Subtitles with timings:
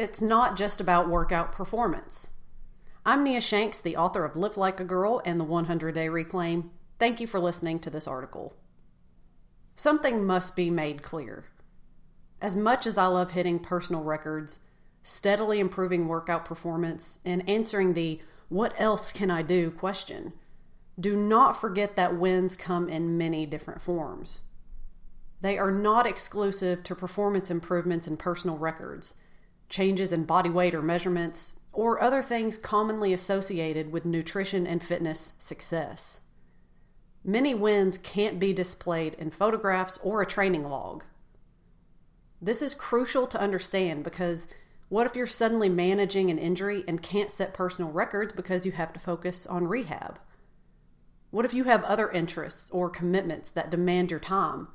[0.00, 2.30] It's not just about workout performance.
[3.04, 6.70] I'm Nia Shanks, the author of Lift Like a Girl and the 100 Day Reclaim.
[6.98, 8.54] Thank you for listening to this article.
[9.74, 11.44] Something must be made clear.
[12.40, 14.60] As much as I love hitting personal records,
[15.02, 20.32] steadily improving workout performance, and answering the what else can I do question,
[20.98, 24.40] do not forget that wins come in many different forms.
[25.42, 29.14] They are not exclusive to performance improvements and personal records,
[29.70, 35.34] changes in body weight or measurements, or other things commonly associated with nutrition and fitness
[35.38, 36.20] success.
[37.24, 41.04] Many wins can't be displayed in photographs or a training log.
[42.42, 44.48] This is crucial to understand because
[44.88, 48.92] what if you're suddenly managing an injury and can't set personal records because you have
[48.94, 50.18] to focus on rehab?
[51.30, 54.68] What if you have other interests or commitments that demand your time?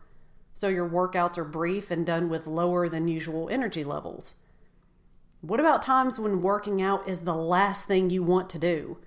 [0.54, 4.36] So your workouts are brief and done with lower than usual energy levels.
[5.46, 8.98] What about times when working out is the last thing you want to do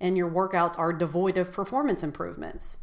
[0.00, 2.78] and your workouts are devoid of performance improvements?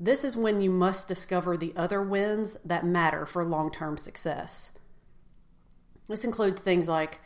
[0.00, 4.72] This is when you must discover the other wins that matter for long term success.
[6.08, 7.20] This includes things like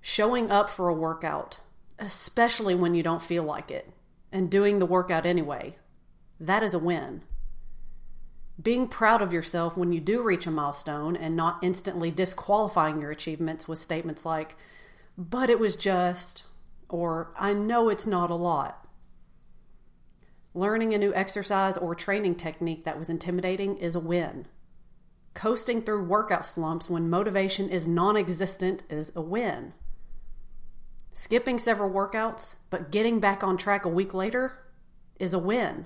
[0.00, 1.58] showing up for a workout,
[1.98, 3.90] especially when you don't feel like it,
[4.30, 5.76] and doing the workout anyway.
[6.38, 7.22] That is a win.
[8.60, 13.10] Being proud of yourself when you do reach a milestone and not instantly disqualifying your
[13.10, 14.56] achievements with statements like,
[15.18, 16.44] but it was just,
[16.88, 18.86] or I know it's not a lot.
[20.54, 24.46] Learning a new exercise or training technique that was intimidating is a win.
[25.34, 29.74] Coasting through workout slumps when motivation is non existent is a win.
[31.12, 34.58] Skipping several workouts, but getting back on track a week later
[35.18, 35.84] is a win.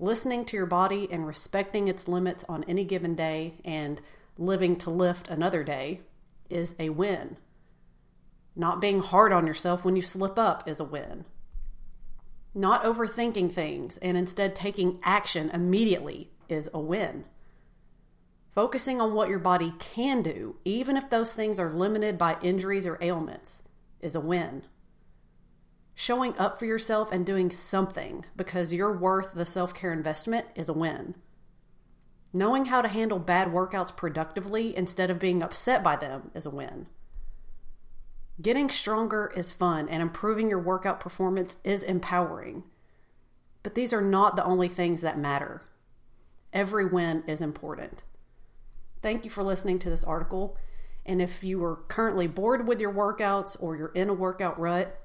[0.00, 4.00] Listening to your body and respecting its limits on any given day and
[4.36, 6.00] living to lift another day
[6.50, 7.36] is a win.
[8.56, 11.24] Not being hard on yourself when you slip up is a win.
[12.54, 17.24] Not overthinking things and instead taking action immediately is a win.
[18.52, 22.86] Focusing on what your body can do, even if those things are limited by injuries
[22.86, 23.62] or ailments,
[24.00, 24.62] is a win.
[25.94, 30.68] Showing up for yourself and doing something because you're worth the self care investment is
[30.68, 31.14] a win.
[32.32, 36.50] Knowing how to handle bad workouts productively instead of being upset by them is a
[36.50, 36.86] win.
[38.42, 42.64] Getting stronger is fun and improving your workout performance is empowering.
[43.62, 45.62] But these are not the only things that matter.
[46.52, 48.02] Every win is important.
[49.00, 50.56] Thank you for listening to this article.
[51.06, 55.00] And if you are currently bored with your workouts or you're in a workout rut,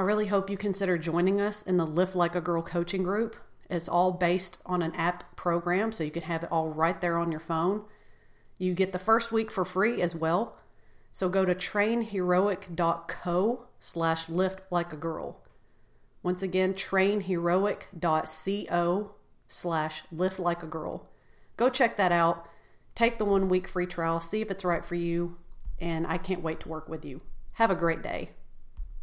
[0.00, 3.36] I really hope you consider joining us in the Lift Like a Girl coaching group.
[3.68, 7.18] It's all based on an app program, so you can have it all right there
[7.18, 7.82] on your phone.
[8.56, 10.56] You get the first week for free as well.
[11.12, 15.42] So go to trainheroic.co slash lift like a girl.
[16.22, 19.10] Once again, trainheroic.co
[19.48, 21.10] slash lift like a girl.
[21.58, 22.48] Go check that out.
[22.94, 25.36] Take the one week free trial, see if it's right for you,
[25.78, 27.20] and I can't wait to work with you.
[27.52, 28.30] Have a great day.